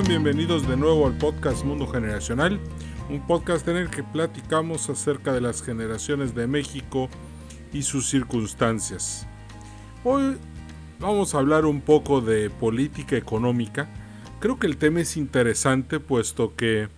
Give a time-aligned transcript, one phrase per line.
[0.00, 2.58] Bienvenidos de nuevo al podcast Mundo Generacional,
[3.10, 7.10] un podcast en el que platicamos acerca de las generaciones de México
[7.74, 9.26] y sus circunstancias.
[10.02, 10.38] Hoy
[10.98, 13.86] vamos a hablar un poco de política económica.
[14.40, 16.88] Creo que el tema es interesante puesto que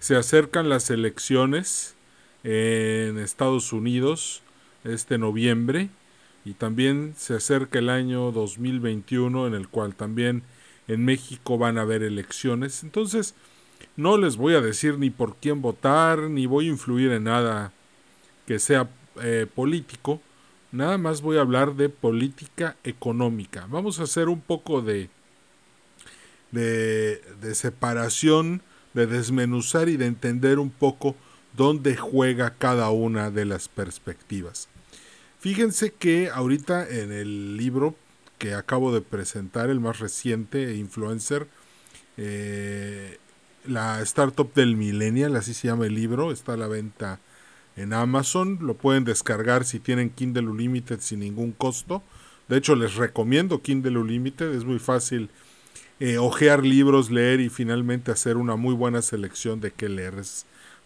[0.00, 1.94] se acercan las elecciones
[2.42, 4.42] en Estados Unidos
[4.82, 5.88] este noviembre
[6.44, 10.42] y también se acerca el año 2021 en el cual también
[10.88, 12.82] en México van a haber elecciones.
[12.82, 13.34] Entonces,
[13.96, 17.72] no les voy a decir ni por quién votar, ni voy a influir en nada
[18.46, 18.88] que sea
[19.22, 20.20] eh, político.
[20.72, 23.66] Nada más voy a hablar de política económica.
[23.70, 25.08] Vamos a hacer un poco de,
[26.50, 28.62] de, de separación,
[28.92, 31.14] de desmenuzar y de entender un poco
[31.56, 34.68] dónde juega cada una de las perspectivas.
[35.38, 37.94] Fíjense que ahorita en el libro
[38.38, 41.48] que acabo de presentar, el más reciente, Influencer,
[42.16, 43.18] eh,
[43.66, 47.20] la startup del millennial, así se llama el libro, está a la venta
[47.76, 52.02] en Amazon, lo pueden descargar si tienen Kindle Unlimited sin ningún costo.
[52.48, 55.30] De hecho, les recomiendo Kindle Unlimited, es muy fácil
[55.98, 60.14] eh, ojear libros, leer y finalmente hacer una muy buena selección de qué leer.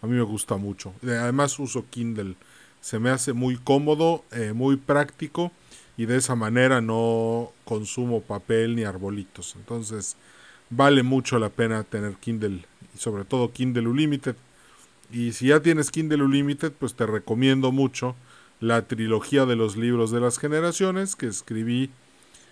[0.01, 0.93] a mí me gusta mucho.
[1.03, 2.35] Además uso Kindle
[2.81, 5.51] se me hace muy cómodo, eh, muy práctico
[5.99, 9.57] y de esa manera no consumo papel ni arbolitos.
[9.57, 10.15] Entonces
[10.69, 14.37] vale mucho la pena tener Kindle y sobre todo Kindle Unlimited.
[15.11, 18.15] Y si ya tienes Kindle Unlimited, pues te recomiendo mucho
[18.61, 21.89] la trilogía de los libros de las generaciones que escribí,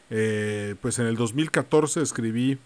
[0.09, 2.57] eh, pues en el 2014 escribí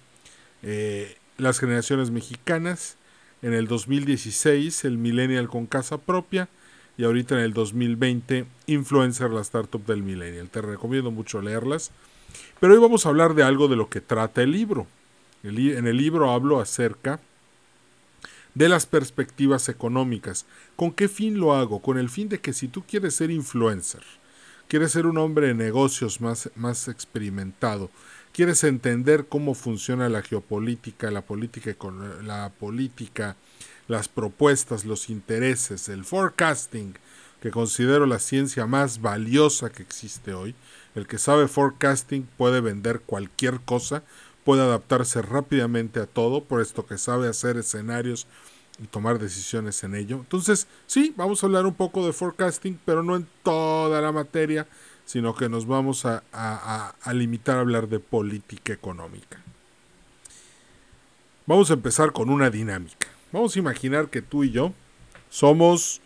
[0.64, 2.98] eh, Las generaciones mexicanas,
[3.44, 6.50] en el 2016 El Millennial con casa propia,
[7.02, 10.52] y ahorita en el 2020 Influencer, la startup del millennial.
[10.52, 11.90] Te recomiendo mucho leerlas.
[12.60, 14.86] Pero hoy vamos a hablar de algo de lo que trata el libro.
[15.42, 17.20] En el libro hablo acerca
[18.54, 20.46] de las perspectivas económicas.
[20.76, 21.82] ¿Con qué fin lo hago?
[21.82, 24.04] Con el fin de que si tú quieres ser influencer,
[24.68, 27.90] quieres ser un hombre de negocios más, más experimentado,
[28.32, 31.76] quieres entender cómo funciona la geopolítica, la política,
[32.24, 33.38] la política
[33.88, 36.96] las propuestas, los intereses, el forecasting,
[37.42, 40.56] que considero la ciencia más valiosa que existe hoy.
[40.94, 44.04] El que sabe forecasting puede vender cualquier cosa,
[44.44, 48.28] puede adaptarse rápidamente a todo, por esto que sabe hacer escenarios
[48.82, 50.18] y tomar decisiones en ello.
[50.18, 54.68] Entonces, sí, vamos a hablar un poco de forecasting, pero no en toda la materia,
[55.06, 59.42] sino que nos vamos a, a limitar a hablar de política económica.
[61.48, 63.11] Vamos a empezar con una dinámica.
[63.32, 64.74] Vamos a imaginar que tú y yo
[65.30, 66.02] somos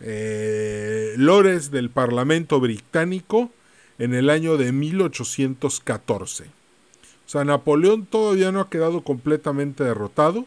[0.00, 3.50] eh, lores del Parlamento británico
[3.98, 6.44] en el año de 1814.
[6.44, 10.44] O sea, Napoleón todavía no ha quedado completamente derrotado,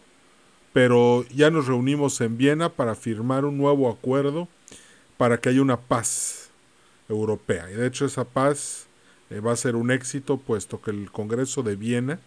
[0.74, 4.50] pero ya nos reunimos en Viena para firmar un nuevo acuerdo
[5.18, 6.50] para que haya una paz
[7.08, 7.72] europea.
[7.72, 8.88] Y de hecho esa paz
[9.30, 12.20] eh, va a ser un éxito, puesto que el Congreso de Viena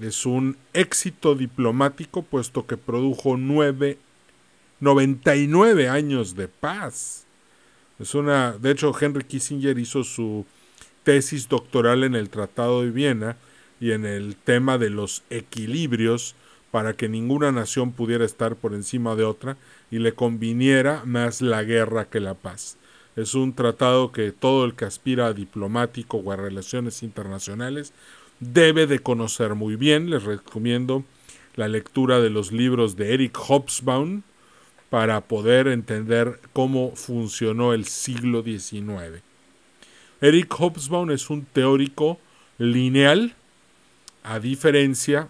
[0.00, 3.98] es un éxito diplomático puesto que produjo nueve,
[4.80, 7.26] 99 años de paz.
[7.98, 10.46] Es una, de hecho, Henry Kissinger hizo su
[11.02, 13.36] tesis doctoral en el Tratado de Viena
[13.78, 16.34] y en el tema de los equilibrios
[16.70, 19.56] para que ninguna nación pudiera estar por encima de otra
[19.90, 22.76] y le conviniera más la guerra que la paz.
[23.16, 27.92] Es un tratado que todo el que aspira a diplomático o a relaciones internacionales
[28.40, 30.10] debe de conocer muy bien.
[30.10, 31.04] Les recomiendo
[31.54, 34.22] la lectura de los libros de Eric Hobsbawm
[34.88, 39.22] para poder entender cómo funcionó el siglo XIX.
[40.20, 42.18] Eric Hobsbawm es un teórico
[42.58, 43.34] lineal,
[44.22, 45.28] a diferencia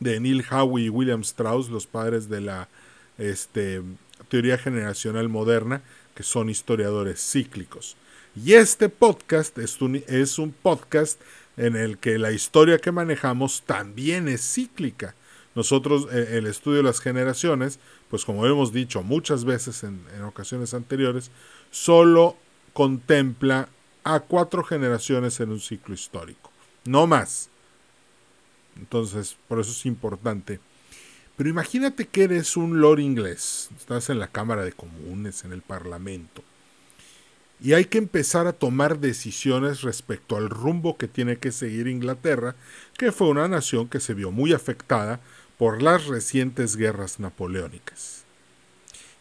[0.00, 2.68] de Neil Howe y William Strauss, los padres de la
[3.16, 3.82] este,
[4.28, 5.82] teoría generacional moderna,
[6.14, 7.96] que son historiadores cíclicos.
[8.36, 9.78] Y este podcast es
[10.08, 11.20] es un podcast
[11.56, 15.14] en el que la historia que manejamos también es cíclica.
[15.54, 17.78] Nosotros, eh, el estudio de las generaciones,
[18.10, 21.30] pues como hemos dicho muchas veces en, en ocasiones anteriores,
[21.70, 22.36] solo
[22.72, 23.68] contempla
[24.02, 26.50] a cuatro generaciones en un ciclo histórico,
[26.84, 27.48] no más.
[28.76, 30.60] Entonces, por eso es importante.
[31.36, 35.62] Pero imagínate que eres un lord inglés, estás en la Cámara de Comunes, en el
[35.62, 36.44] Parlamento,
[37.60, 42.56] y hay que empezar a tomar decisiones respecto al rumbo que tiene que seguir Inglaterra,
[42.98, 45.20] que fue una nación que se vio muy afectada
[45.58, 48.24] por las recientes guerras napoleónicas.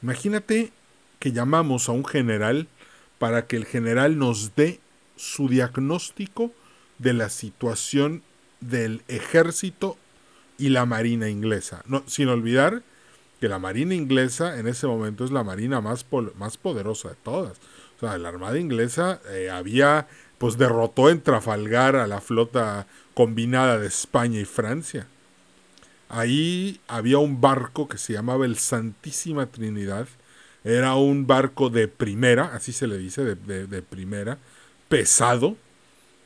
[0.02, 0.72] Imagínate
[1.20, 2.68] que llamamos a un general
[3.20, 4.82] para que el general nos dé
[5.16, 6.52] su diagnóstico
[7.00, 8.24] de la situación
[8.60, 9.98] del ejército
[10.58, 11.84] y la marina inglesa.
[11.86, 12.84] No, sin olvidar
[13.40, 17.58] que la marina inglesa en ese momento es la marina más, más poderosa de todas.
[18.04, 20.08] La armada inglesa eh, había,
[20.38, 25.08] pues derrotó en Trafalgar a la flota combinada de España y Francia.
[26.10, 30.08] Ahí había un barco que se llamaba el Santísima Trinidad.
[30.64, 34.38] Era un barco de primera, así se le dice, de, de primera,
[34.90, 35.58] pesado.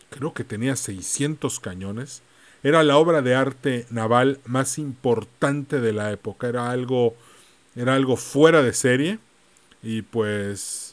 [0.10, 2.22] Creo que tenía 600 cañones
[2.64, 7.16] era la obra de arte naval más importante de la época, era algo,
[7.76, 9.20] era algo fuera de serie
[9.84, 10.87] y pues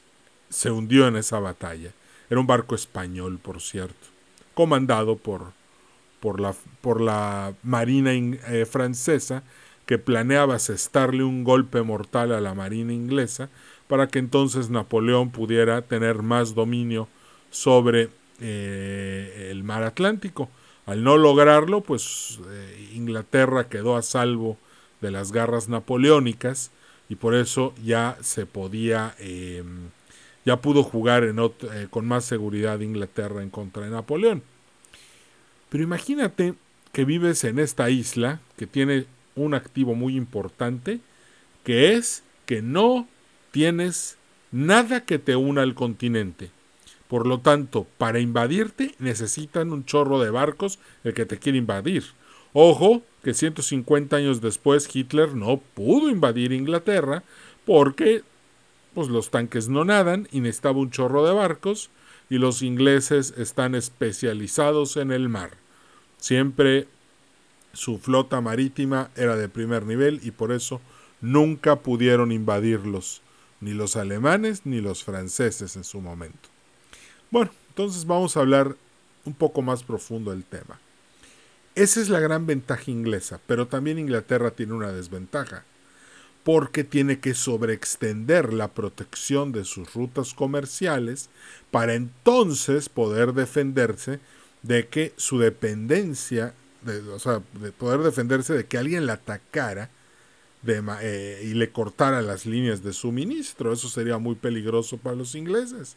[0.55, 1.93] se hundió en esa batalla.
[2.31, 4.06] Era un barco español, por cierto,
[4.55, 5.53] comandado por,
[6.21, 9.43] por, la, por la Marina eh, francesa
[9.85, 13.51] que planeaba asestarle un golpe mortal a la Marina inglesa
[13.89, 17.09] para que entonces Napoleón pudiera tener más dominio
[17.51, 18.09] sobre
[18.41, 20.49] eh, el mar Atlántico.
[20.87, 24.56] Al no lograrlo, pues eh, Inglaterra quedó a salvo
[25.01, 26.71] de las garras napoleónicas
[27.09, 29.91] y por eso ya se podía, em,
[30.44, 34.43] ya pudo jugar en eh, con más seguridad Inglaterra en contra de Napoleón.
[35.69, 36.55] Pero imagínate
[36.93, 41.00] que vives en esta isla que tiene un activo muy importante,
[41.64, 43.08] que es que no
[43.50, 44.17] tienes
[44.52, 46.50] nada que te una al continente.
[47.08, 52.05] Por lo tanto, para invadirte necesitan un chorro de barcos el que te quiere invadir.
[52.52, 57.25] Ojo, que 150 años después Hitler no pudo invadir Inglaterra
[57.64, 58.23] porque
[58.94, 61.91] pues los tanques no nadan y necesitaba un chorro de barcos
[62.31, 65.50] y los ingleses están especializados en el mar.
[66.19, 66.87] Siempre
[67.73, 70.81] su flota marítima era de primer nivel y por eso
[71.20, 73.20] nunca pudieron invadirlos,
[73.61, 76.49] ni los alemanes ni los franceses en su momento.
[77.31, 78.76] Bueno, entonces vamos a hablar
[79.25, 80.79] un poco más profundo del tema.
[81.75, 85.64] Esa es la gran ventaja inglesa, pero también Inglaterra tiene una desventaja,
[86.44, 91.31] porque tiene que sobreextender la protección de sus rutas comerciales
[91.70, 94.20] para entonces poder defenderse
[94.62, 96.55] de que su dependencia,
[97.12, 99.91] o sea, de poder defenderse de que alguien la atacara
[100.67, 103.73] eh, y le cortara las líneas de suministro.
[103.73, 105.96] Eso sería muy peligroso para los ingleses.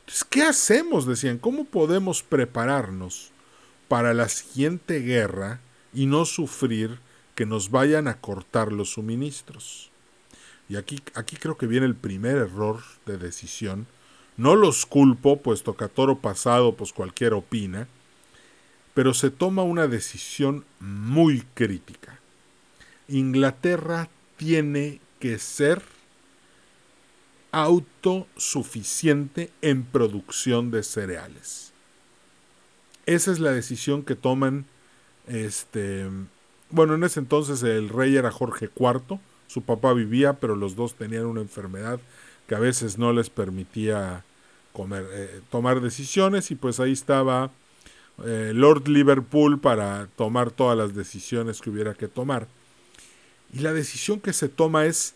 [0.00, 1.06] Entonces, ¿qué hacemos?
[1.06, 3.32] Decían, ¿cómo podemos prepararnos
[3.88, 5.60] para la siguiente guerra
[5.92, 6.98] y no sufrir
[7.36, 9.92] que nos vayan a cortar los suministros?
[10.68, 13.86] Y aquí, aquí creo que viene el primer error de decisión.
[14.36, 17.86] No los culpo, puesto que a toro pasado pues cualquiera opina,
[18.94, 22.18] pero se toma una decisión muy crítica.
[23.06, 25.82] Inglaterra tiene que ser
[27.52, 31.72] autosuficiente en producción de cereales.
[33.06, 34.66] Esa es la decisión que toman
[35.26, 36.06] este
[36.70, 40.94] bueno, en ese entonces el rey era Jorge IV, su papá vivía, pero los dos
[40.94, 42.00] tenían una enfermedad
[42.48, 44.24] que a veces no les permitía
[44.72, 47.50] comer, eh, tomar decisiones y pues ahí estaba
[48.24, 52.48] eh, Lord Liverpool para tomar todas las decisiones que hubiera que tomar.
[53.52, 55.14] Y la decisión que se toma es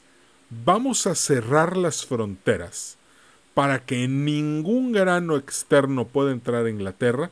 [0.50, 2.98] vamos a cerrar las fronteras
[3.54, 7.30] para que ningún grano externo pueda entrar a Inglaterra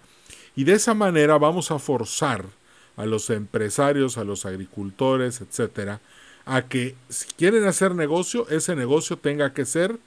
[0.57, 2.47] y de esa manera vamos a forzar
[2.99, 6.01] a los empresarios, a los agricultores, etcétera,
[6.45, 9.99] a que si quieren hacer negocio, ese negocio tenga que ser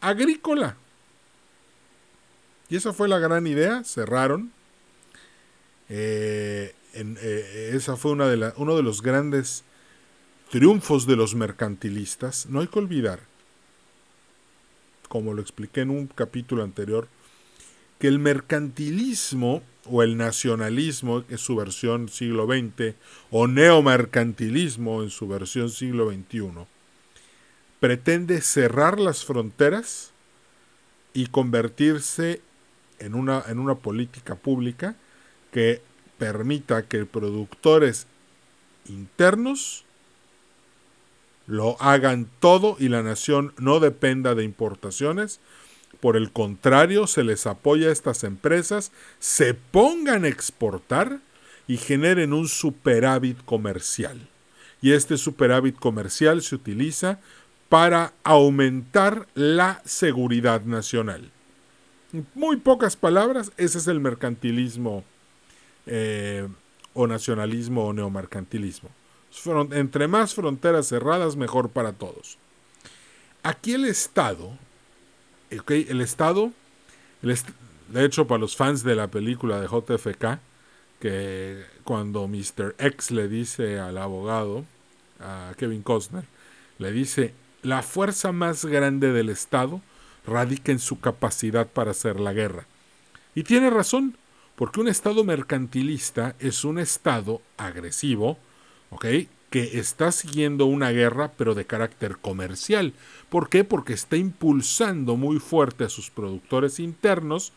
[0.00, 0.76] agrícola.
[2.68, 4.52] Y esa fue la gran idea, cerraron.
[5.88, 9.64] Eh, eh, esa fue una de uno de los grandes
[10.50, 13.20] triunfos de los mercantilistas, no hay que olvidar,
[15.08, 17.06] como lo expliqué en un capítulo anterior,
[18.00, 22.94] que el mercantilismo o el nacionalismo, en su versión siglo XX,
[23.30, 26.50] o neomercantilismo en su versión siglo XXI,
[27.80, 30.12] pretende cerrar las fronteras
[31.12, 32.40] y convertirse
[32.98, 34.94] en una, en una política pública
[35.50, 35.82] que
[36.18, 38.06] permita que productores
[38.86, 39.84] internos
[41.46, 45.40] lo hagan todo y la nación no dependa de importaciones.
[45.98, 51.20] Por el contrario, se les apoya a estas empresas, se pongan a exportar
[51.66, 54.28] y generen un superávit comercial.
[54.80, 57.20] Y este superávit comercial se utiliza
[57.68, 61.30] para aumentar la seguridad nacional.
[62.12, 65.04] En muy pocas palabras, ese es el mercantilismo
[65.86, 66.48] eh,
[66.94, 68.90] o nacionalismo o neomercantilismo
[69.72, 72.38] entre más fronteras cerradas, mejor para todos.
[73.42, 74.58] Aquí el Estado,
[75.50, 76.52] el Estado,
[77.22, 80.40] de hecho para los fans de la película de JFK,
[81.00, 82.74] que cuando Mr.
[82.78, 84.64] X le dice al abogado,
[85.18, 86.24] a Kevin Costner,
[86.78, 89.80] le dice, la fuerza más grande del Estado
[90.26, 92.66] radica en su capacidad para hacer la guerra.
[93.34, 94.16] Y tiene razón,
[94.56, 98.38] porque un Estado mercantilista es un Estado agresivo,
[98.90, 99.06] ¿ok?
[99.50, 102.94] Que está siguiendo una guerra, pero de carácter comercial.
[103.28, 103.64] ¿Por qué?
[103.64, 107.52] Porque está impulsando muy fuerte a sus productores internos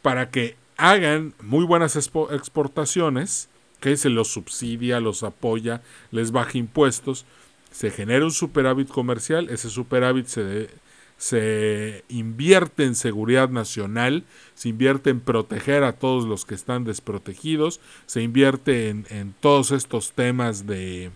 [0.00, 3.48] para que hagan muy buenas exportaciones,
[3.80, 7.26] que se los subsidia, los apoya, les baja impuestos,
[7.70, 10.68] se genera un superávit comercial, ese superávit se,
[11.16, 14.24] se invierte en seguridad nacional,
[14.54, 20.12] se invierte en proteger a todos los que están desprotegidos, se invierte en, todos estos
[20.12, 21.10] temas de,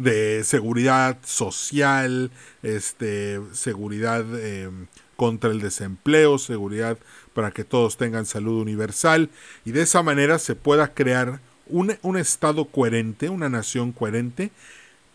[0.00, 2.30] de seguridad social,
[2.62, 6.96] este, seguridad em, contra el desempleo, seguridad
[7.34, 9.28] para que todos tengan salud universal
[9.66, 14.50] y de esa manera se pueda crear un, un Estado coherente, una nación coherente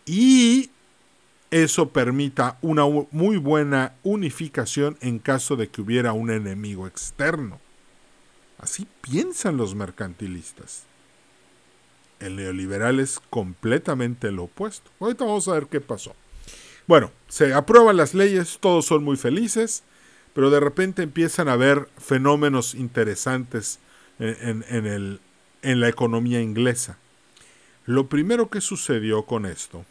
[0.04, 0.70] y
[1.50, 7.58] eso permita una muy buena unificación en caso de que hubiera un enemigo externo.
[8.58, 10.84] Así piensan los mercantilistas.
[12.20, 14.90] El neoliberal es completamente lo opuesto.
[15.00, 16.14] Ahorita vamos a ver qué pasó.
[16.86, 19.82] Bueno, se aprueban las leyes, todos son muy felices,
[20.32, 23.80] pero de repente empiezan a haber fenómenos interesantes
[24.18, 25.20] en, el,
[25.62, 26.98] en la economía inglesa.
[27.84, 29.84] Lo primero que sucedió con esto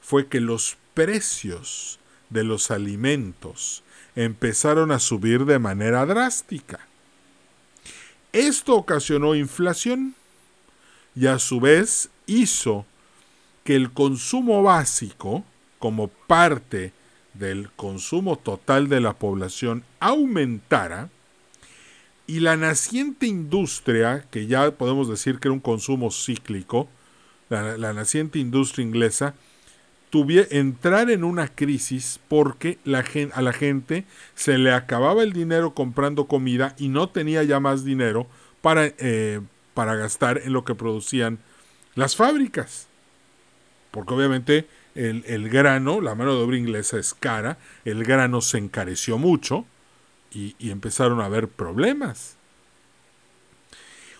[0.00, 1.98] fue que los precios
[2.30, 3.82] de los alimentos
[4.16, 6.80] empezaron a subir de manera drástica.
[8.32, 10.14] Esto ocasionó inflación
[11.16, 12.86] y a su vez hizo
[13.62, 15.44] que el consumo básico,
[15.78, 16.92] como parte
[17.34, 21.10] del consumo total de la población, aumentara
[22.26, 26.88] y la naciente industria, que ya podemos decir que era un consumo cíclico,
[27.50, 29.34] la, naciente industria inglesa,
[30.50, 34.04] entrar en una crisis porque la, a la gente
[34.36, 38.28] se le acababa el dinero comprando comida y no tenía ya más dinero
[38.62, 39.40] para, eh,
[39.74, 41.38] para gastar en lo que producían
[41.94, 42.86] las fábricas.
[43.90, 48.58] Porque obviamente el, el, grano, la mano de obra inglesa es cara, el grano se
[48.58, 49.66] encareció mucho
[50.32, 52.36] y, y empezaron a haber problemas.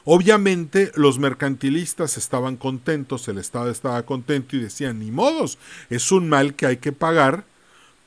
[0.04, 5.58] Obviamente los mercantilistas estaban contentos, el Estado estaba contento y decían, ni modos,
[5.88, 7.44] es un mal que hay que pagar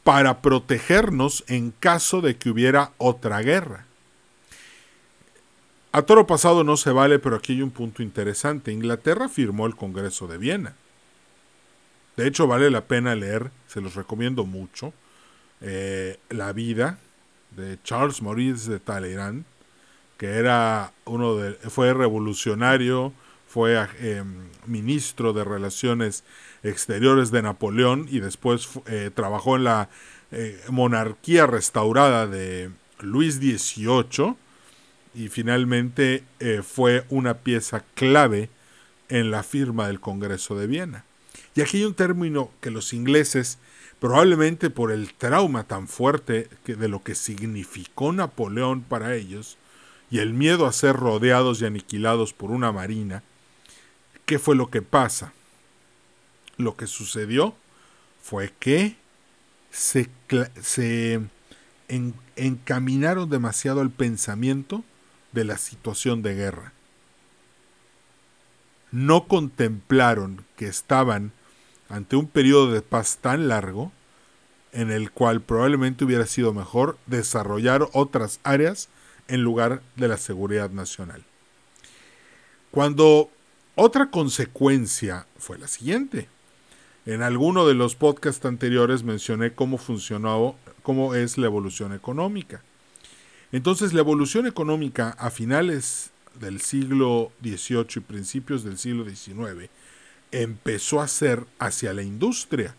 [0.03, 3.86] para protegernos en caso de que hubiera otra guerra.
[5.97, 8.71] A toro pasado no se vale, pero aquí hay un punto interesante.
[8.71, 10.75] Inglaterra firmó el Congreso de Viena.
[12.15, 14.93] De hecho, vale la pena leer, se los recomiendo mucho,
[15.59, 16.99] eh, la vida
[17.55, 19.43] de Charles Maurice de Talleyrand,
[20.19, 23.11] que era uno de, fue revolucionario,
[23.47, 24.23] fue eh,
[24.67, 26.23] ministro de Relaciones
[26.61, 29.89] Exteriores de Napoleón y después eh, trabajó en la
[30.29, 34.35] eh, monarquía restaurada de Luis XVIII
[35.17, 36.23] y finalmente
[36.61, 38.51] fue una pieza clave
[39.09, 41.05] en la firma del Congreso de Viena.
[41.55, 43.57] Y aquí hay un término que los ingleses,
[43.99, 49.57] probablemente por el trauma tan fuerte que de lo que significó Napoleón para ellos,
[50.11, 53.23] y el miedo a ser rodeados y aniquilados por una marina,
[54.27, 55.33] ¿qué fue lo que pasa?
[56.57, 57.55] Lo que sucedió
[58.21, 58.97] fue que
[59.71, 60.09] se,
[60.61, 61.21] se
[62.35, 64.83] encaminaron demasiado al pensamiento
[65.37, 66.73] de la situación de guerra.
[68.91, 71.31] No contemplaron que estaban
[71.89, 73.91] ante un periodo de paz tan largo
[74.71, 78.89] en el cual probablemente hubiera sido mejor desarrollar otras áreas
[79.27, 81.23] en lugar de la seguridad nacional.
[82.71, 83.29] Cuando
[83.75, 86.29] otra consecuencia fue la siguiente.
[87.05, 92.63] En alguno de los podcasts anteriores mencioné cómo funcionó, cómo es la evolución económica.
[93.51, 99.69] Entonces, la evolución económica a finales del siglo XVIII y principios del siglo XIX
[100.31, 102.75] empezó a ser hacia la industria.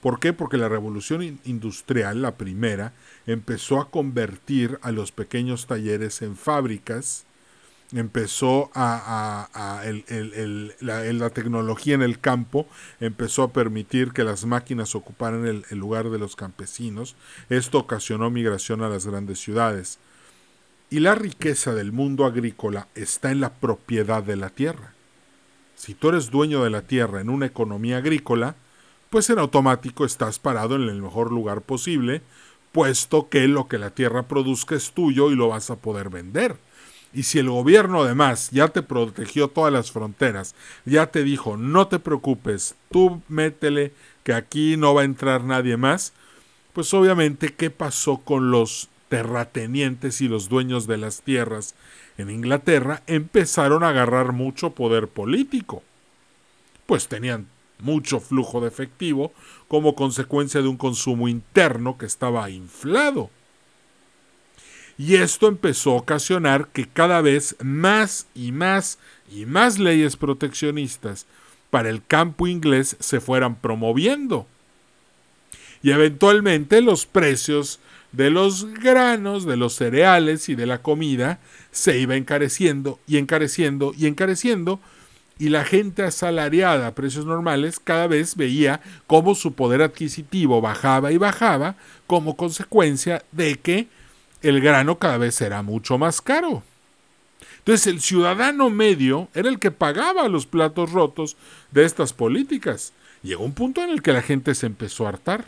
[0.00, 0.32] ¿Por qué?
[0.32, 2.92] Porque la revolución industrial, la primera,
[3.26, 7.24] empezó a convertir a los pequeños talleres en fábricas,
[7.92, 9.48] empezó a,
[10.80, 12.66] la, tecnología en el campo
[13.00, 17.16] empezó a permitir que las máquinas ocuparan el, el lugar de los campesinos.
[17.48, 19.98] Esto ocasionó migración a las grandes ciudades.
[20.90, 24.94] Y la riqueza del mundo agrícola está en la propiedad de la tierra.
[25.76, 28.56] Si tú eres dueño de la tierra en una economía agrícola,
[29.10, 32.22] pues en automático estás parado en el mejor lugar posible,
[32.72, 36.56] puesto que lo que la tierra produzca es tuyo y lo vas a poder vender.
[37.12, 41.88] Y si el gobierno además ya te protegió todas las fronteras, ya te dijo, no
[41.88, 43.92] te preocupes, tú métele
[44.24, 46.12] que aquí no va a entrar nadie más,
[46.74, 51.74] pues obviamente, ¿qué pasó con los terratenientes y los dueños de las tierras
[52.18, 53.02] en Inglaterra?
[53.06, 55.82] Empezaron a agarrar mucho poder político.
[56.86, 57.48] Pues tenían
[57.80, 59.32] mucho flujo de efectivo
[59.66, 63.30] como consecuencia de un consumo interno que estaba inflado.
[64.98, 68.98] Y esto empezó a ocasionar que cada vez más y más
[69.32, 71.26] y más leyes proteccionistas
[71.70, 74.46] para el campo inglés se fueran promoviendo.
[75.82, 77.78] Y eventualmente los precios
[78.10, 81.38] de los granos, de los cereales y de la comida
[81.70, 84.80] se iba encareciendo y encareciendo y encareciendo
[85.38, 91.12] y la gente asalariada a precios normales cada vez veía cómo su poder adquisitivo bajaba
[91.12, 91.76] y bajaba
[92.08, 93.86] como consecuencia de que
[94.42, 96.62] el grano cada vez era mucho más caro.
[97.58, 101.36] Entonces el ciudadano medio era el que pagaba los platos rotos
[101.70, 102.92] de estas políticas.
[103.22, 105.44] Llegó un punto en el que la gente se empezó a hartar.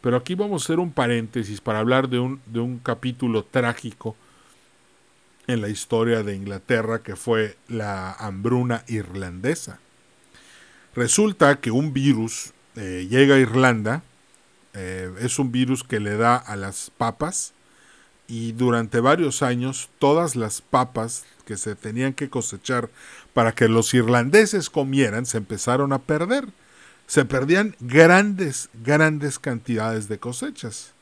[0.00, 4.14] Pero aquí vamos a hacer un paréntesis para hablar de un, de un capítulo trágico
[5.48, 9.80] en la historia de Inglaterra que fue la hambruna irlandesa.
[10.94, 14.02] Resulta que un virus eh, llega a Irlanda
[14.80, 17.52] eh, es un virus que le da a las papas
[18.28, 22.88] y durante varios años todas las papas que se tenían que cosechar
[23.34, 26.46] para que los irlandeses comieran se empezaron a perder.
[27.08, 30.92] Se perdían grandes, grandes cantidades de cosechas.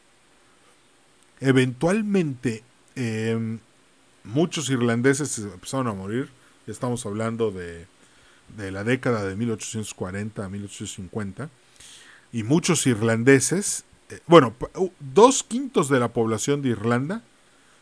[1.40, 2.62] Eventualmente
[2.95, 3.59] em,
[4.25, 6.30] muchos irlandeses empezaron a morir.
[6.66, 7.87] Estamos hablando de,
[8.56, 11.50] de la década de 1840 a 1850
[12.33, 14.54] y muchos irlandeses, eh, bueno,
[15.00, 17.23] dos quintos de la población de Irlanda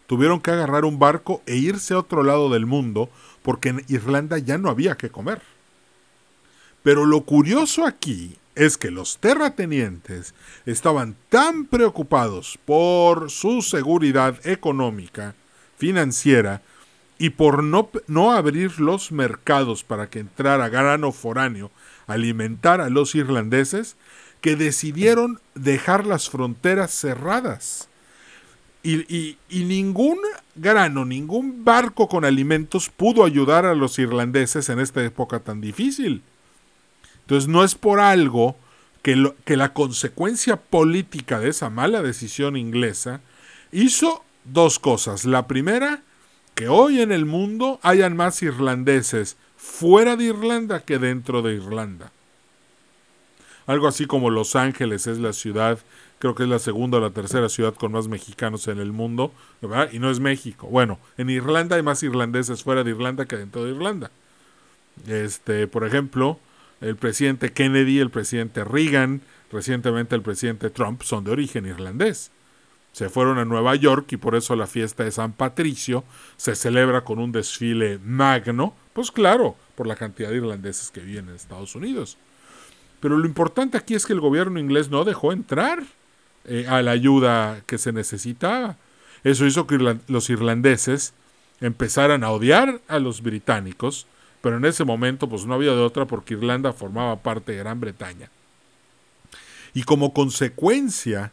[0.06, 3.08] tuvieron que agarrar un barco e irse a otro lado del mundo
[3.42, 5.42] porque en Irlanda ya no había que comer.
[6.82, 10.34] Pero lo curioso aquí es que los terratenientes
[10.66, 15.34] estaban tan preocupados por su seguridad económica,
[15.76, 16.62] financiera,
[17.18, 21.70] y por no, no abrir los mercados para que entrara grano foráneo
[22.06, 23.96] alimentar a los irlandeses,
[24.44, 27.88] que decidieron dejar las fronteras cerradas.
[28.82, 30.18] Y, ningún
[30.54, 36.22] grano, ningún barco con alimentos pudo ayudar a los irlandeses en esta época tan difícil.
[37.22, 38.54] Entonces no es por algo
[39.00, 43.22] que, que la consecuencia política de esa mala decisión inglesa
[43.72, 45.24] hizo dos cosas.
[45.24, 46.02] La primera,
[46.54, 52.12] que hoy en el mundo hayan más irlandeses fuera de Irlanda que dentro de Irlanda
[53.66, 55.78] algo así como Los Ángeles es la ciudad,
[56.18, 59.32] creo que es la segunda o la tercera ciudad con más mexicanos en el mundo,
[59.60, 59.90] ¿verdad?
[59.92, 60.66] Y no es México.
[60.66, 64.10] Bueno, en Irlanda hay más irlandeses fuera de Irlanda que dentro de Irlanda.
[65.06, 66.38] Este, por ejemplo,
[66.80, 72.30] el presidente Kennedy, el presidente Reagan, recientemente el presidente Trump son de origen irlandés.
[72.92, 76.04] Se fueron a Nueva York y por eso la fiesta de San Patricio
[76.36, 81.28] se celebra con un desfile magno, pues claro, por la cantidad de irlandeses que viven
[81.28, 82.18] en Estados Unidos.
[83.04, 85.84] Pero lo importante aquí es que el gobierno inglés no dejó entrar
[86.46, 88.78] eh, a la ayuda que se necesitaba.
[89.24, 89.76] Eso hizo que
[90.08, 91.12] los irlandeses
[91.60, 94.06] empezaran a odiar a los británicos,
[94.40, 97.78] pero en ese momento pues no había de otra porque Irlanda formaba parte de Gran
[97.78, 98.30] Bretaña.
[99.74, 101.30] Y como consecuencia,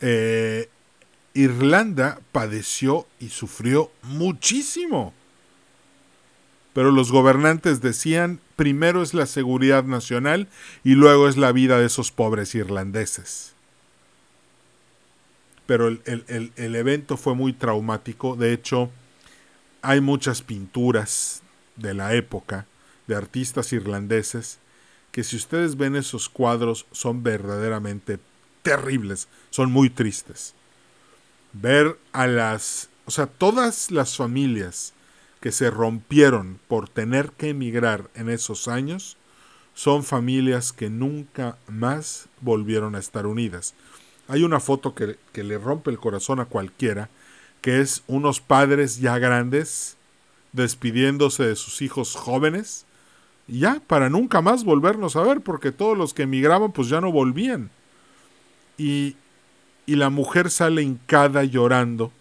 [0.00, 0.68] eh,
[1.32, 5.14] Irlanda padeció y sufrió muchísimo
[6.74, 10.48] pero los gobernantes decían primero es la seguridad nacional
[10.82, 13.54] y luego es la vida de esos pobres irlandeses.
[15.66, 18.90] Pero el, evento fue muy traumático, de hecho
[19.80, 21.42] hay muchas pinturas
[21.76, 22.66] de la época
[23.06, 24.58] de artistas irlandeses
[25.10, 28.18] que si ustedes ven esos cuadros son verdaderamente
[28.62, 30.54] terribles, son muy tristes.
[31.52, 34.93] Ver a las, o sea, todas las familias
[35.44, 39.18] que se rompieron por tener que emigrar en esos años
[39.74, 43.74] son familias que nunca más volvieron a estar unidas.
[44.26, 47.10] Hay una foto que, le rompe el corazón a cualquiera,
[47.60, 49.98] que es unos padres ya grandes
[50.54, 52.86] despidiéndose de sus hijos jóvenes,
[53.46, 57.12] ya para nunca más volvernos a ver, porque todos los que emigraban pues ya no
[57.12, 57.68] volvían.
[58.78, 59.14] Y,
[59.84, 62.12] y la mujer sale hincada llorando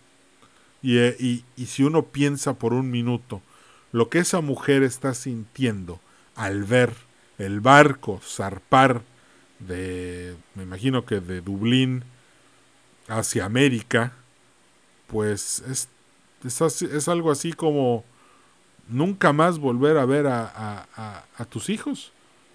[0.83, 3.41] eh, y, si uno piensa por un minuto
[3.91, 5.99] lo que esa mujer está sintiendo
[6.35, 6.93] al ver
[7.37, 9.01] el barco zarpar
[9.59, 12.03] de, me imagino que de Dublín
[13.07, 14.13] hacia América,
[15.07, 15.87] pues es,
[16.43, 18.03] Es, algo así como
[18.89, 20.87] nunca más volver a ver a,
[21.37, 22.11] a, tus hijos.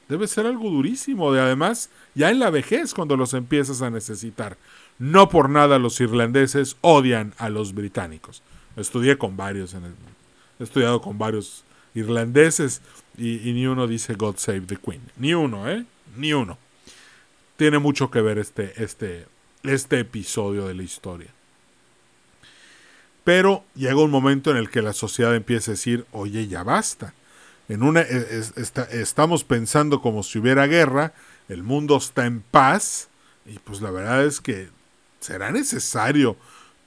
[0.08, 1.32] Debe ser algo durísimo.
[1.32, 4.56] De además, ya en la vejez cuando los empiezas a necesitar.
[4.98, 8.42] No por nada los irlandeses odian a los británicos.
[8.76, 9.84] Estudié con varios, en
[10.58, 12.80] he estudiado con varios irlandeses
[13.16, 15.00] y, y, ni uno dice God Save the Queen.
[15.16, 15.84] Ni uno, ¿eh?
[16.16, 16.58] Ni uno.
[17.56, 19.26] Tiene mucho que ver este, este,
[19.62, 21.28] este episodio de la historia.
[23.24, 27.12] Pero llega un momento en el que la sociedad empieza a decir, oye, ya basta.
[27.68, 28.42] En una, e,
[28.92, 31.12] estamos pensando como si hubiera guerra,
[31.48, 33.08] el mundo está en paz,
[33.46, 34.68] y pues la verdad es que
[35.20, 36.36] será necesario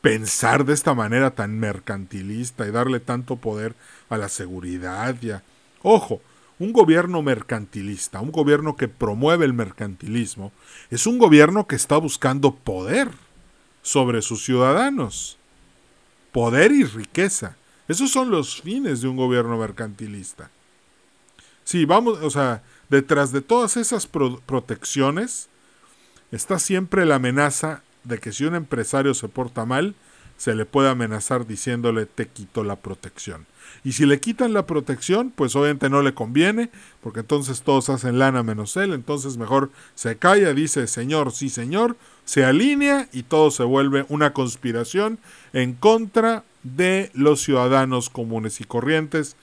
[0.01, 3.75] pensar de esta manera tan mercantilista y darle tanto poder
[4.09, 5.31] a la seguridad y
[5.83, 6.21] Ojo,
[6.59, 10.51] un gobierno mercantilista, un gobierno que promueve el mercantilismo,
[10.91, 13.09] es un gobierno que está buscando poder
[13.81, 15.39] sobre sus ciudadanos
[16.31, 17.55] poder y riqueza.
[17.87, 20.49] Esos son los fines de un gobierno mercantilista.
[21.71, 25.47] Sí, vamos, o sea, detrás de todas esas protecciones
[26.33, 29.95] está siempre la amenaza de que si un empresario se porta mal,
[30.35, 33.45] se le puede amenazar diciéndole te quito la protección.
[33.85, 38.19] Y si le quitan la protección, pues obviamente no le conviene, porque entonces todos hacen
[38.19, 43.49] lana menos él, entonces mejor se calla, dice señor, sí señor, se alinea y todo
[43.49, 45.19] se vuelve una conspiración
[45.53, 49.37] en contra de los ciudadanos comunes y corrientes.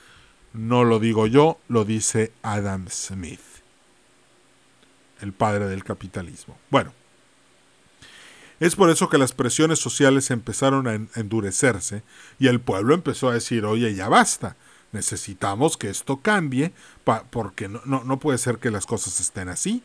[0.58, 3.38] No lo digo yo, lo dice Adam Smith,
[5.20, 6.58] el padre del capitalismo.
[6.68, 6.92] Bueno,
[8.58, 12.02] es por eso que las presiones sociales empezaron a endurecerse
[12.40, 14.56] y el pueblo empezó a decir, oye, ya basta,
[14.90, 16.72] necesitamos que esto cambie
[17.30, 19.84] porque no, puede ser que las cosas estén así.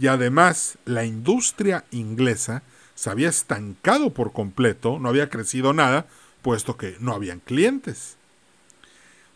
[0.00, 2.64] Y además la industria inglesa
[2.96, 6.08] se había estancado por completo, no había crecido nada,
[6.42, 8.16] puesto que no habían clientes.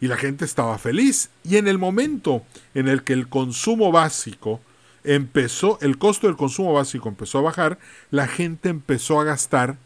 [0.00, 1.30] Y la gente estaba feliz.
[1.42, 4.60] Y en el momento en el que el consumo básico
[5.02, 7.80] empezó, el costo del consumo básico empezó a bajar,
[8.12, 9.78] la gente empezó a gastar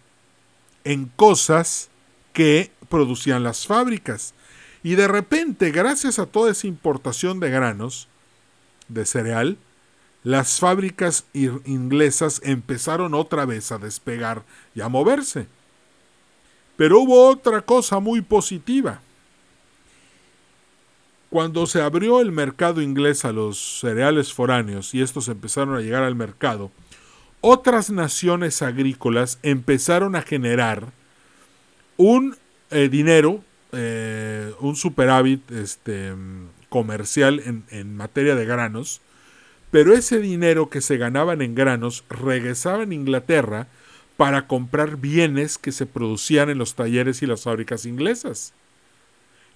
[0.85, 1.89] en cosas
[2.35, 4.35] que producían las fábricas.
[4.83, 8.09] Y de repente, gracias a toda esa importación de granos,
[8.89, 9.59] de cereal,
[10.23, 14.43] las fábricas inglesas empezaron otra vez a despegar
[14.75, 15.47] y a moverse.
[16.77, 19.01] Pero hubo otra cosa muy positiva.
[21.31, 26.03] Cuando se abrió el mercado inglés a los cereales foráneos y estos empezaron a llegar
[26.03, 26.71] al mercado,
[27.41, 30.93] otras naciones agrícolas empezaron a generar
[31.97, 32.37] un
[32.71, 36.13] eh, dinero, eh, un superávit este,
[36.69, 39.01] comercial en, en materia de granos,
[39.71, 43.69] pero ese dinero que se ganaban en granos regresaba en Inglaterra
[44.17, 48.53] para comprar bienes que se producían en los talleres y las fábricas inglesas.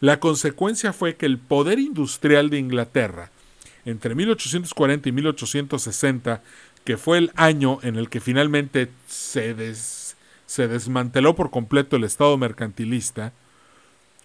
[0.00, 3.31] La consecuencia fue que el poder industrial de Inglaterra,
[3.85, 6.42] entre 1840 y 1860,
[6.85, 9.55] que fue el año en el que finalmente se,
[10.46, 13.33] se desmanteló por completo el Estado mercantilista,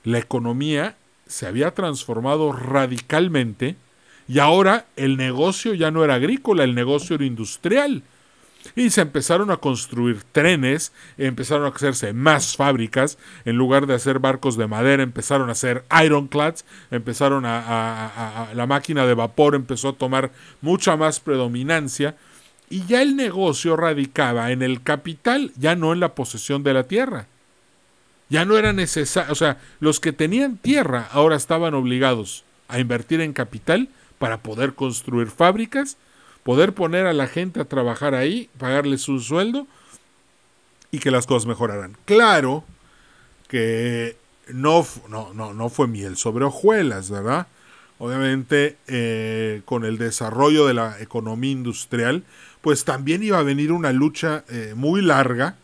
[0.03, 0.95] la economía
[1.27, 3.75] se había transformado radicalmente
[4.27, 8.03] y ahora el negocio ya no era agrícola, el negocio era industrial.
[8.75, 14.19] Y se empezaron a construir trenes, empezaron a hacerse más fábricas, en lugar de hacer
[14.19, 19.93] barcos de madera, empezaron a hacer ironclads, empezaron a, la máquina de vapor empezó a
[19.93, 20.31] tomar
[20.61, 22.15] mucha más predominancia,
[22.69, 26.83] y ya el negocio radicaba en el capital, ya no en la posesión de la
[26.83, 27.25] tierra.
[28.29, 33.21] Ya no era necesario, o sea, los que tenían tierra ahora estaban obligados a invertir
[33.21, 33.89] en capital
[34.19, 35.97] para poder construir fábricas,
[36.43, 39.67] poder poner a la gente a trabajar ahí, pagarles un sueldo
[40.91, 41.97] y que las cosas mejoraran.
[42.05, 42.63] Claro
[43.47, 44.15] que
[44.47, 47.47] no, no, no, no fue miel sobre hojuelas, ¿verdad?
[47.97, 52.23] Obviamente, eh, con el desarrollo de la economía industrial,
[52.61, 55.55] pues también iba a venir una lucha eh, muy larga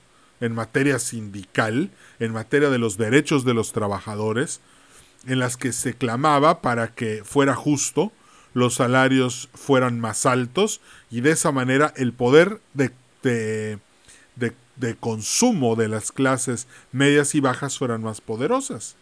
[0.42, 4.62] en materia sindical, en materia de los derechos de los trabajadores,
[5.28, 8.12] en las que se clamaba para que fuera justo,
[8.54, 12.92] los salarios fueran más altos y de esa manera el poder de,
[13.24, 13.80] de,
[14.76, 18.96] de consumo de las clases medias y bajas fueran más poderosas.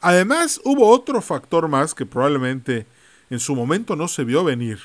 [0.00, 2.86] Además, hubo otro factor más que probablemente
[3.30, 4.78] en su momento no se vio venir,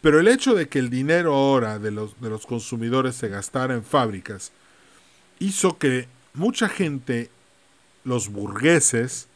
[0.00, 3.74] pero el hecho de que el dinero ahora de los, de los consumidores se gastara
[3.74, 4.52] en fábricas
[5.42, 7.28] hizo que mucha gente,
[8.04, 9.28] los burgueses,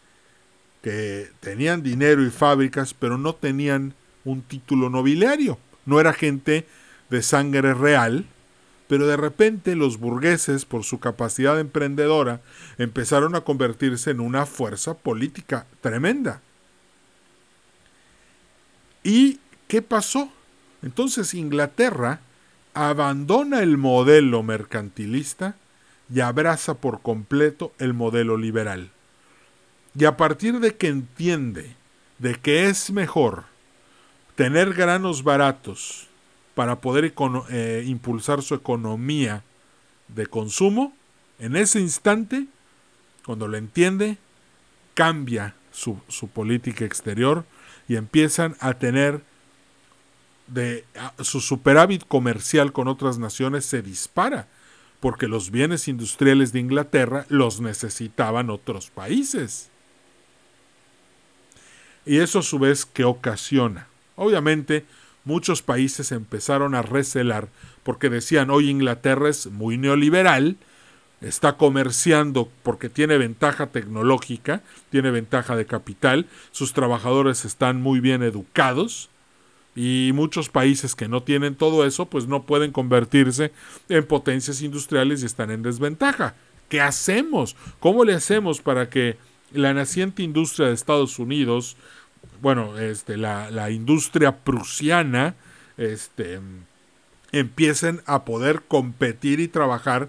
[0.83, 6.67] que tenían dinero y fábricas, pero no tenían un título nobiliario, no era gente
[7.11, 8.25] de sangre real,
[8.89, 12.41] pero de repente los burgueses, por su capacidad emprendedora,
[12.79, 16.41] empezaron a convertirse en una fuerza política tremenda.
[19.03, 20.31] ¿Y qué pasó?
[20.83, 22.21] Entonces Inglaterra
[22.75, 25.57] abandona el modelo mercantilista
[26.13, 28.91] y abraza por completo el modelo liberal.
[29.99, 31.75] Y a partir de que entiende
[32.19, 33.45] de que es mejor
[34.35, 36.07] tener granos baratos
[36.55, 37.13] para poder
[37.51, 39.43] eh, impulsar su economía
[40.09, 40.95] de consumo,
[41.39, 42.47] en ese instante,
[43.25, 44.19] cuando lo entiende,
[44.95, 45.99] cambia su,
[46.33, 47.45] política exterior
[47.89, 49.23] y empiezan a tener
[50.47, 50.85] de
[51.21, 54.49] su superávit comercial con otras naciones se dispara
[55.01, 59.71] porque los bienes industriales de Inglaterra los necesitaban otros países.
[62.05, 63.89] Y eso a su vez que ocasiona.
[64.15, 64.85] Obviamente,
[65.25, 67.49] muchos países empezaron a recelar
[67.83, 70.57] porque decían, hoy Inglaterra es muy neoliberal,
[71.21, 78.23] está comerciando porque tiene ventaja tecnológica, tiene ventaja de capital, sus trabajadores están muy bien
[78.23, 79.11] educados
[79.77, 83.53] y muchos países que no tienen todo eso pues no pueden convertirse
[83.89, 86.35] en potencias industriales y están en desventaja.
[86.69, 87.55] ¿Qué hacemos?
[87.79, 89.17] ¿Cómo le hacemos para que
[89.53, 91.77] la naciente industria de Estados Unidos
[92.41, 95.35] bueno, este, la, industria prusiana,
[95.77, 96.41] este,
[97.33, 100.09] empiecen a poder competir y trabajar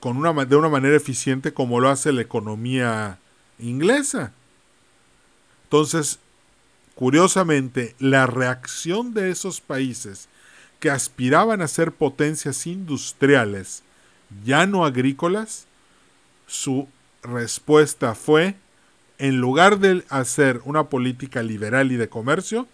[0.00, 3.18] con una, de una manera eficiente como lo hace la economía
[3.58, 4.32] inglesa.
[5.64, 6.20] Entonces,
[6.96, 10.28] curiosamente, la reacción de esos países
[10.80, 13.84] que aspiraban a ser potencias industriales,
[14.44, 15.66] ya no agrícolas,
[16.46, 16.88] su
[17.22, 18.56] respuesta fue
[19.18, 22.66] en lugar de hacer una política liberal y de comercio,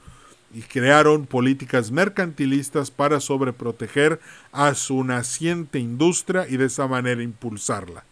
[0.55, 4.21] y crearon políticas mercantilistas para sobreproteger
[4.53, 8.05] a su naciente industria y de esa manera impulsarla.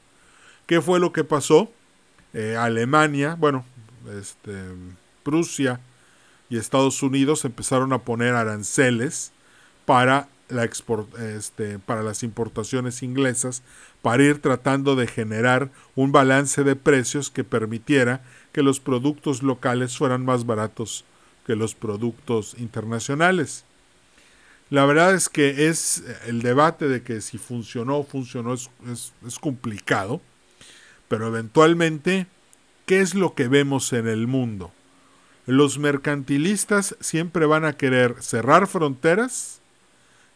[0.66, 1.70] ¿Qué fue lo que pasó?
[2.32, 3.64] Eh, Alemania, bueno,
[4.18, 4.54] este,
[5.22, 5.80] Prusia
[6.50, 9.32] y Estados Unidos empezaron a poner aranceles
[9.86, 13.62] para, la este, para las importaciones inglesas
[14.02, 19.96] para ir tratando de generar un balance de precios que permitiera que los productos locales
[19.96, 21.04] fueran más baratos
[21.46, 23.64] que los productos internacionales.
[24.70, 28.70] La verdad es que es el debate de que si funcionó o funcionó es,
[29.26, 30.20] es complicado,
[31.08, 32.26] pero eventualmente,
[32.86, 34.72] ¿qué es lo que vemos en el mundo?
[35.50, 39.60] Los mercantilistas siempre van a querer cerrar fronteras,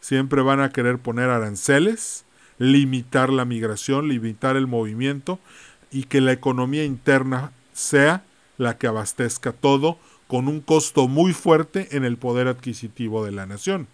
[0.01, 2.25] siempre van a querer poner aranceles,
[2.57, 5.39] limitar la migración, limitar el movimiento
[5.89, 8.25] y que la economía interna sea
[8.57, 9.97] la que abastezca todo
[10.27, 13.87] con un costo muy fuerte en el poder adquisitivo de la nación,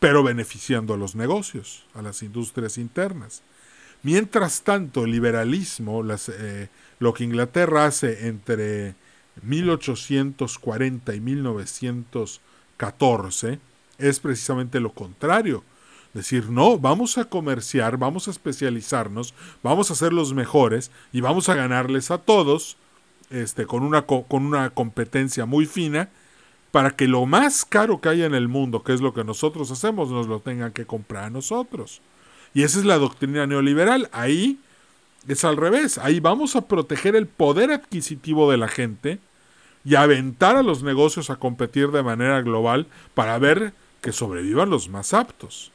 [0.00, 3.40] pero beneficiando a los negocios, a las industrias internas.
[4.02, 8.94] Mientras tanto, el liberalismo, eh, lo que Inglaterra hace entre
[9.42, 13.58] 1840 y 1914,
[13.98, 15.64] es precisamente lo contrario
[16.16, 21.50] Decir, no, vamos a comerciar, vamos a especializarnos, vamos a ser los mejores y vamos
[21.50, 22.78] a ganarles a todos
[23.28, 26.08] este, con, una, con una competencia muy fina
[26.70, 29.70] para que lo más caro que haya en el mundo, que es lo que nosotros
[29.70, 32.00] hacemos, nos lo tengan que comprar a nosotros.
[32.54, 34.08] Y esa es la doctrina neoliberal.
[34.10, 34.58] Ahí
[35.28, 35.98] es al revés.
[35.98, 39.18] Ahí vamos a proteger el poder adquisitivo de la gente
[39.84, 44.88] y aventar a los negocios a competir de manera global para ver que sobrevivan los
[44.88, 45.70] más aptos.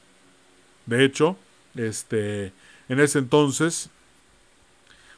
[0.86, 1.38] De hecho,
[1.76, 2.54] este,
[2.90, 3.90] en ese entonces,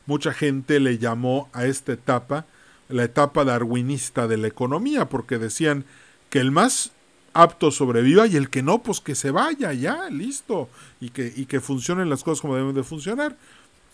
[0.05, 2.45] mucha gente le llamó a esta etapa
[2.89, 5.85] la etapa darwinista de la economía, porque decían
[6.29, 6.91] que el más
[7.33, 10.69] apto sobreviva y el que no, pues que se vaya ya, listo,
[10.99, 13.35] y que, y que funcionen las cosas como deben de funcionar.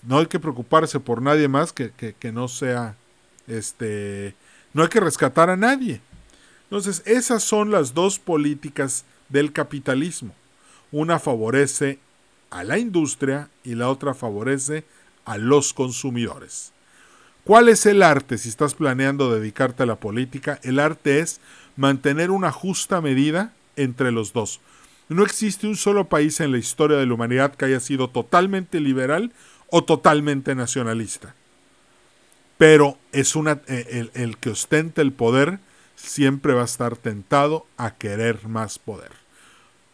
[0.03, 2.95] No hay que preocuparse por nadie más que, que no sea,
[3.47, 4.35] este,
[4.73, 6.01] no hay que rescatar a nadie.
[6.63, 10.33] Entonces, esas son las dos políticas del capitalismo.
[10.91, 11.99] Una favorece
[12.49, 14.83] a la industria y la otra favorece
[15.25, 16.71] a los consumidores.
[17.43, 20.59] ¿Cuál es el arte si estás planeando dedicarte a la política?
[20.63, 21.39] El arte es
[21.75, 24.59] mantener una justa medida entre los dos.
[25.07, 28.79] No existe un solo país en la historia de la humanidad que haya sido totalmente
[28.79, 29.31] liberal
[29.71, 31.35] o totalmente nacionalista.
[32.57, 35.59] Pero es una, eh, el, el que ostenta el poder
[35.95, 39.11] siempre va a estar tentado a querer más poder.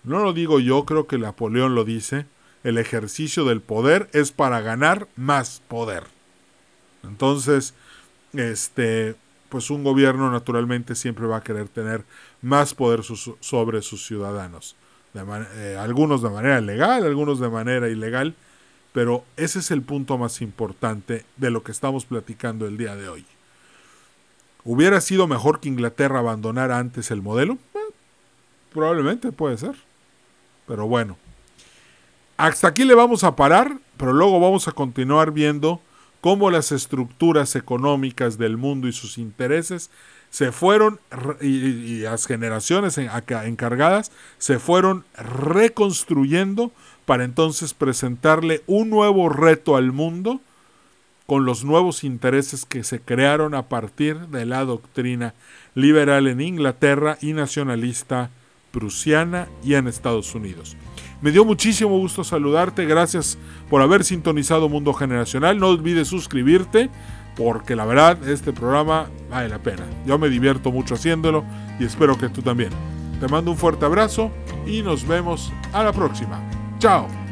[0.03, 2.25] No lo digo yo, creo que Napoleón lo dice.
[2.63, 6.03] El ejercicio del poder es para ganar más poder.
[7.03, 7.73] Entonces,
[8.33, 9.15] este,
[9.49, 12.03] pues un gobierno naturalmente siempre va a querer tener
[12.41, 14.75] más poder sobre sus ciudadanos.
[15.13, 18.35] Eh, algunos de manera legal, algunos de manera ilegal,
[18.95, 23.09] pero ese es el punto más importante de lo que estamos platicando el día de
[23.09, 23.25] hoy.
[24.63, 27.57] ¿Hubiera sido mejor que Inglaterra abandonara antes el modelo?
[27.73, 27.93] Eh,
[28.71, 29.75] probablemente puede ser.
[30.65, 31.17] Pero bueno.
[32.37, 35.81] Hasta aquí le vamos a parar, pero luego vamos a continuar viendo
[36.21, 39.91] cómo las estructuras económicas del mundo y sus intereses
[40.29, 41.01] se fueron,
[41.41, 46.71] y, las generaciones encargadas se fueron reconstruyendo
[47.05, 50.41] para entonces presentarle un nuevo reto al mundo
[51.25, 55.33] con los nuevos intereses que se crearon a partir de la doctrina
[55.73, 58.29] liberal en Inglaterra y nacionalista
[58.71, 60.75] prusiana y en Estados Unidos.
[61.21, 62.85] Me dio muchísimo gusto saludarte.
[62.85, 63.37] Gracias
[63.69, 65.57] por haber sintonizado Mundo Generacional.
[65.57, 66.89] No olvides suscribirte
[67.35, 69.85] porque la verdad este programa vale la pena.
[70.05, 71.43] Yo me divierto mucho haciéndolo
[71.79, 72.69] y espero que tú también.
[73.19, 74.29] Te mando un fuerte abrazo
[74.67, 76.54] y nos vemos a la próxima.
[76.79, 77.24] 叫。